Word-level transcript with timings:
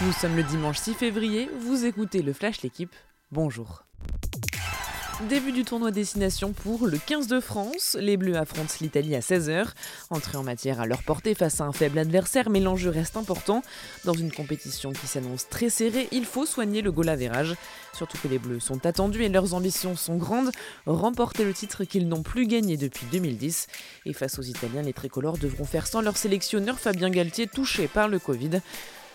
Nous 0.00 0.12
sommes 0.12 0.36
le 0.36 0.44
dimanche 0.44 0.78
6 0.78 0.94
février, 0.94 1.50
vous 1.58 1.84
écoutez 1.84 2.22
le 2.22 2.32
Flash 2.32 2.62
L'équipe, 2.62 2.94
bonjour. 3.32 3.82
Début 5.28 5.50
du 5.50 5.64
tournoi 5.64 5.90
destination 5.90 6.52
pour 6.52 6.86
le 6.86 6.96
15 6.96 7.26
de 7.26 7.40
France. 7.40 7.96
Les 7.98 8.16
Bleus 8.16 8.36
affrontent 8.36 8.72
l'Italie 8.80 9.16
à 9.16 9.18
16h. 9.18 9.66
Entrée 10.10 10.38
en 10.38 10.44
matière 10.44 10.80
à 10.80 10.86
leur 10.86 11.02
portée 11.02 11.34
face 11.34 11.60
à 11.60 11.64
un 11.64 11.72
faible 11.72 11.98
adversaire, 11.98 12.48
mais 12.48 12.60
l'enjeu 12.60 12.90
reste 12.90 13.16
important. 13.16 13.62
Dans 14.04 14.12
une 14.12 14.30
compétition 14.30 14.92
qui 14.92 15.08
s'annonce 15.08 15.48
très 15.48 15.68
serrée, 15.68 16.06
il 16.12 16.24
faut 16.24 16.46
soigner 16.46 16.80
le 16.80 16.92
goal 16.92 17.08
average. 17.08 17.56
Surtout 17.92 18.18
que 18.18 18.28
les 18.28 18.38
Bleus 18.38 18.60
sont 18.60 18.86
attendus 18.86 19.24
et 19.24 19.28
leurs 19.28 19.54
ambitions 19.54 19.96
sont 19.96 20.16
grandes. 20.16 20.52
Remporter 20.86 21.42
le 21.44 21.52
titre 21.52 21.82
qu'ils 21.82 22.06
n'ont 22.06 22.22
plus 22.22 22.46
gagné 22.46 22.76
depuis 22.76 23.06
2010. 23.10 23.66
Et 24.06 24.12
face 24.12 24.38
aux 24.38 24.42
Italiens, 24.42 24.82
les 24.82 24.92
tricolores 24.92 25.38
devront 25.38 25.64
faire 25.64 25.88
sans 25.88 26.02
leur 26.02 26.16
sélectionneur 26.16 26.78
Fabien 26.78 27.10
Galtier 27.10 27.48
touché 27.48 27.88
par 27.88 28.06
le 28.06 28.20
Covid. 28.20 28.60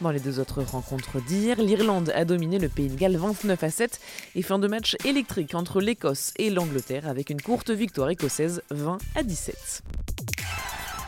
Dans 0.02 0.12
les 0.12 0.20
deux 0.20 0.40
autres 0.40 0.62
rencontres 0.64 1.22
d'hier, 1.22 1.62
l'Irlande 1.62 2.12
a 2.16 2.26
dominé 2.26 2.60
le 2.60 2.68
Pays 2.68 2.90
de 2.90 2.96
Galles 2.96 3.16
29 3.16 3.64
à 3.64 3.70
7 3.70 4.00
et 4.36 4.42
fin 4.42 4.60
de 4.60 4.68
match 4.68 4.98
électrique 5.06 5.56
entre 5.56 5.82
l'Écosse 5.82 6.34
et 6.38 6.50
l'Angleterre 6.50 7.08
avec 7.08 7.30
une 7.30 7.42
courte 7.42 7.70
victoire 7.70 8.10
écossaise 8.10 8.62
20 8.72 8.98
à 9.16 9.24
17. 9.24 9.84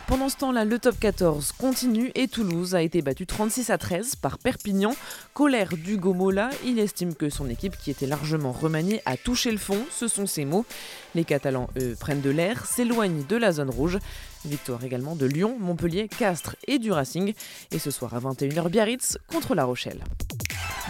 Pendant 0.08 0.30
ce 0.30 0.38
temps-là, 0.38 0.66
le 0.66 0.77
top 0.77 1.00
14 1.00 1.54
continue 1.54 2.12
et 2.13 2.27
Toulouse 2.27 2.76
a 2.76 2.84
été 2.84 3.02
battu 3.02 3.26
36 3.26 3.72
à 3.72 3.80
13 3.80 4.16
par 4.18 4.38
Perpignan. 4.38 4.96
Colère 5.34 5.76
d'Hugo 5.76 6.13
Mola, 6.13 6.52
il 6.63 6.77
estime 6.77 7.16
que 7.16 7.32
son 7.32 7.50
équipe, 7.50 7.76
qui 7.76 7.90
était 7.90 8.05
largement 8.05 8.52
remaniée, 8.52 9.02
a 9.05 9.18
touché 9.18 9.52
le 9.52 9.58
fond, 9.58 9.80
ce 9.90 10.08
sont 10.08 10.27
ses 10.27 10.46
mots. 10.46 10.63
Les 11.16 11.23
Catalans, 11.23 11.70
eux, 11.82 11.96
prennent 11.99 12.22
de 12.22 12.30
l'air, 12.30 12.68
s'éloignent 12.68 13.26
de 13.27 13.36
la 13.36 13.52
zone 13.52 13.72
rouge. 13.72 13.98
Victoire 14.46 14.84
également 14.84 15.16
de 15.16 15.26
Lyon, 15.26 15.58
Montpellier, 15.60 16.08
Castres 16.08 16.55
et 16.68 16.77
du 16.77 16.91
Racing. 16.91 17.34
Et 17.72 17.80
ce 17.80 17.90
soir 17.90 18.13
à 18.13 18.20
21h, 18.20 18.70
Biarritz 18.70 19.18
contre 19.27 19.55
La 19.55 19.65
Rochelle. 19.65 20.04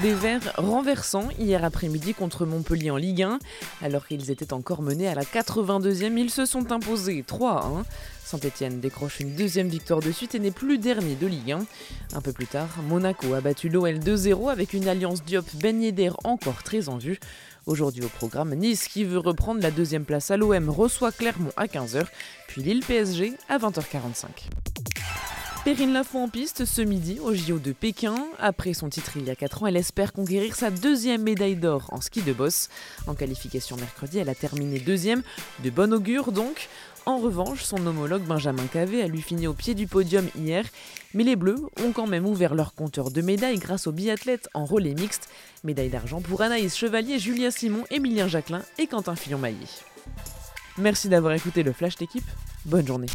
Des 0.02 0.14
Verts 0.14 0.52
renversants 0.58 1.30
hier 1.40 1.64
après-midi 1.64 2.14
contre 2.14 2.46
Montpellier 2.46 2.92
en 2.92 2.98
Ligue 2.98 3.24
1. 3.24 3.40
Alors 3.82 4.06
qu'ils 4.06 4.30
étaient 4.30 4.52
encore 4.52 4.82
menés 4.82 5.08
à 5.08 5.16
la 5.16 5.24
82e, 5.24 6.18
ils 6.18 6.30
se 6.30 6.46
sont 6.46 6.74
imposés 6.74 7.24
3 7.26 7.52
à 7.52 7.66
1. 7.66 7.86
Saint-Etienne 8.26 8.82
décroche 8.82 9.22
une 9.22 9.36
deuxième 9.36 9.70
victoire 9.70 10.02
de 10.02 10.12
suite 10.12 10.36
et 10.36 10.40
n'est 10.40 10.52
plus 10.52 10.80
dernier 10.80 11.16
de 11.16 11.28
Ligue 11.28 11.54
1. 11.54 11.66
Un 12.14 12.22
peu 12.22 12.34
plus 12.34 12.46
tard, 12.46 12.68
Monaco 12.90 13.34
a 13.34 13.40
battu 13.40 13.70
l'OL 13.70 14.00
2-0 14.00 14.52
avec 14.52 14.74
une 14.74 14.90
alliance 14.90 15.24
Diop-Ben 15.24 15.82
Yedder 15.82 16.12
encore 16.26 16.62
très 16.62 16.90
en 16.90 16.98
vue. 16.98 17.20
Aujourd'hui 17.66 18.04
au 18.04 18.10
programme, 18.10 18.54
Nice 18.54 18.90
qui 18.90 19.06
veut 19.06 19.20
reprendre 19.20 19.62
la 19.62 19.72
deuxième 19.72 20.04
place 20.04 20.30
à 20.30 20.36
l'OM 20.36 20.70
reçoit 20.70 21.14
Clermont 21.14 21.54
à 21.56 21.68
15h, 21.68 22.06
puis 22.48 22.62
Lille 22.64 22.84
PSG 22.86 23.34
à 23.48 23.58
20h45. 23.60 24.26
Perrine 25.66 25.94
Lafont 25.94 26.26
en 26.26 26.30
piste 26.30 26.64
ce 26.64 26.84
midi 26.84 27.20
au 27.20 27.34
JO 27.34 27.58
de 27.58 27.72
Pékin. 27.72 28.16
Après 28.38 28.76
son 28.76 28.88
titre 28.88 29.14
il 29.16 29.26
y 29.26 29.32
a 29.32 29.36
4 29.36 29.64
ans, 29.64 29.66
elle 29.66 29.78
espère 29.78 30.14
conquérir 30.14 30.54
sa 30.56 30.70
deuxième 30.70 31.24
médaille 31.24 31.56
d'or 31.56 31.88
en 31.92 32.02
ski 32.02 32.22
de 32.22 32.34
boss. 32.34 32.70
En 33.08 33.16
qualification 33.16 33.76
mercredi, 33.76 34.20
elle 34.20 34.30
a 34.30 34.36
terminé 34.36 34.78
deuxième, 34.78 35.24
de 35.64 35.72
bon 35.72 35.92
augure 35.92 36.32
donc. 36.32 36.70
En 37.08 37.18
revanche, 37.18 37.64
son 37.64 37.84
homologue 37.88 38.22
Benjamin 38.22 38.68
Cavé 38.68 39.02
a 39.02 39.08
lui 39.08 39.24
fini 39.24 39.48
au 39.48 39.54
pied 39.54 39.74
du 39.74 39.88
podium 39.88 40.28
hier, 40.36 40.66
mais 41.16 41.24
les 41.24 41.36
Bleus 41.36 41.58
ont 41.84 41.94
quand 41.94 42.06
même 42.06 42.28
ouvert 42.28 42.54
leur 42.54 42.76
compteur 42.76 43.10
de 43.10 43.24
médailles 43.24 43.58
grâce 43.58 43.88
aux 43.88 43.92
biathlètes 43.92 44.48
en 44.54 44.66
relais 44.66 44.94
mixte. 44.94 45.30
Médaille 45.64 45.90
d'argent 45.90 46.22
pour 46.22 46.44
Anaïs 46.44 46.78
Chevalier, 46.78 47.18
Julia 47.18 47.50
Simon, 47.50 47.86
Émilien 47.90 48.28
Jacquelin 48.28 48.62
et 48.78 48.86
Quentin 48.86 49.16
Fillon-Mailly. 49.16 49.82
Merci 50.78 51.10
d'avoir 51.10 51.34
écouté 51.34 51.64
le 51.64 51.74
Flash 51.74 51.96
d'équipe. 51.96 52.30
Bonne 52.66 52.86
journée. 52.86 53.08